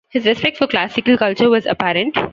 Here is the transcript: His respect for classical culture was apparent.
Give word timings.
His 0.09 0.25
respect 0.25 0.57
for 0.57 0.65
classical 0.65 1.15
culture 1.15 1.47
was 1.47 1.67
apparent. 1.67 2.17